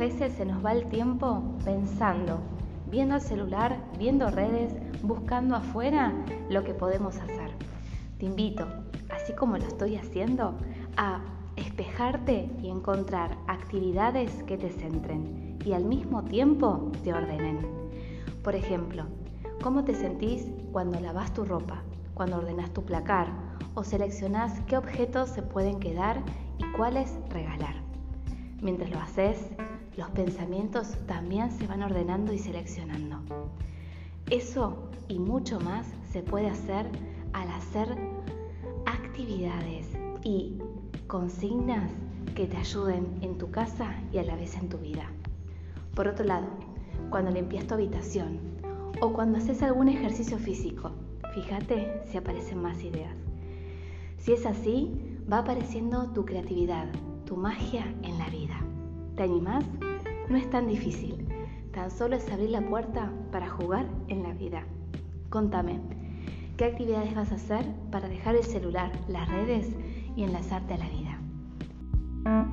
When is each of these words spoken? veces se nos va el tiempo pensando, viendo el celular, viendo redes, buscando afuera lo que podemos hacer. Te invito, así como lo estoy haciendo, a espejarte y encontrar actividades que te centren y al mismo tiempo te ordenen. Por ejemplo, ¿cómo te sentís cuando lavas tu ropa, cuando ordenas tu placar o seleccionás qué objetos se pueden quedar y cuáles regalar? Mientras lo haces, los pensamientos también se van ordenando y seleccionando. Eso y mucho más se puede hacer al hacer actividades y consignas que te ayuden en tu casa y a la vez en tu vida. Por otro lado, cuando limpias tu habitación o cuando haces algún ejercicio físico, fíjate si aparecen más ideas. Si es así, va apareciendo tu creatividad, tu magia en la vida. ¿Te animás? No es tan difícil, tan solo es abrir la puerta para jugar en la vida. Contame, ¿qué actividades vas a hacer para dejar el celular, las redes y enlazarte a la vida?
veces 0.00 0.32
se 0.32 0.46
nos 0.46 0.64
va 0.64 0.72
el 0.72 0.86
tiempo 0.86 1.42
pensando, 1.62 2.40
viendo 2.90 3.16
el 3.16 3.20
celular, 3.20 3.76
viendo 3.98 4.30
redes, 4.30 4.72
buscando 5.02 5.54
afuera 5.54 6.14
lo 6.48 6.64
que 6.64 6.72
podemos 6.72 7.18
hacer. 7.18 7.50
Te 8.18 8.24
invito, 8.24 8.66
así 9.10 9.34
como 9.34 9.58
lo 9.58 9.64
estoy 9.64 9.96
haciendo, 9.96 10.54
a 10.96 11.20
espejarte 11.56 12.48
y 12.62 12.70
encontrar 12.70 13.36
actividades 13.46 14.42
que 14.44 14.56
te 14.56 14.70
centren 14.70 15.58
y 15.66 15.74
al 15.74 15.84
mismo 15.84 16.24
tiempo 16.24 16.90
te 17.04 17.12
ordenen. 17.12 17.60
Por 18.42 18.54
ejemplo, 18.54 19.04
¿cómo 19.62 19.84
te 19.84 19.94
sentís 19.94 20.46
cuando 20.72 20.98
lavas 20.98 21.34
tu 21.34 21.44
ropa, 21.44 21.82
cuando 22.14 22.38
ordenas 22.38 22.72
tu 22.72 22.82
placar 22.82 23.28
o 23.74 23.84
seleccionás 23.84 24.60
qué 24.60 24.78
objetos 24.78 25.28
se 25.28 25.42
pueden 25.42 25.78
quedar 25.78 26.22
y 26.56 26.64
cuáles 26.72 27.18
regalar? 27.28 27.89
Mientras 28.62 28.90
lo 28.90 28.98
haces, 28.98 29.38
los 29.96 30.10
pensamientos 30.10 30.94
también 31.06 31.50
se 31.50 31.66
van 31.66 31.82
ordenando 31.82 32.32
y 32.32 32.38
seleccionando. 32.38 33.16
Eso 34.28 34.90
y 35.08 35.18
mucho 35.18 35.58
más 35.60 35.86
se 36.12 36.22
puede 36.22 36.48
hacer 36.48 36.86
al 37.32 37.48
hacer 37.50 37.88
actividades 38.84 39.88
y 40.22 40.58
consignas 41.06 41.90
que 42.34 42.46
te 42.46 42.58
ayuden 42.58 43.18
en 43.22 43.38
tu 43.38 43.50
casa 43.50 43.94
y 44.12 44.18
a 44.18 44.22
la 44.24 44.36
vez 44.36 44.54
en 44.56 44.68
tu 44.68 44.76
vida. 44.76 45.06
Por 45.94 46.06
otro 46.06 46.24
lado, 46.26 46.46
cuando 47.08 47.30
limpias 47.30 47.66
tu 47.66 47.74
habitación 47.74 48.40
o 49.00 49.12
cuando 49.12 49.38
haces 49.38 49.62
algún 49.62 49.88
ejercicio 49.88 50.38
físico, 50.38 50.92
fíjate 51.34 52.02
si 52.04 52.18
aparecen 52.18 52.60
más 52.60 52.82
ideas. 52.84 53.16
Si 54.18 54.32
es 54.32 54.44
así, 54.44 55.18
va 55.30 55.38
apareciendo 55.38 56.10
tu 56.12 56.24
creatividad, 56.26 56.86
tu 57.30 57.36
magia 57.36 57.86
en 58.02 58.18
la 58.18 58.28
vida. 58.28 58.58
¿Te 59.14 59.22
animás? 59.22 59.64
No 60.28 60.36
es 60.36 60.50
tan 60.50 60.66
difícil, 60.66 61.28
tan 61.72 61.88
solo 61.88 62.16
es 62.16 62.28
abrir 62.28 62.50
la 62.50 62.60
puerta 62.60 63.12
para 63.30 63.48
jugar 63.48 63.86
en 64.08 64.24
la 64.24 64.32
vida. 64.32 64.64
Contame, 65.28 65.78
¿qué 66.56 66.64
actividades 66.64 67.14
vas 67.14 67.30
a 67.30 67.36
hacer 67.36 67.64
para 67.92 68.08
dejar 68.08 68.34
el 68.34 68.42
celular, 68.42 68.90
las 69.06 69.28
redes 69.28 69.68
y 70.16 70.24
enlazarte 70.24 70.74
a 70.74 70.78
la 70.78 70.88
vida? 70.88 72.49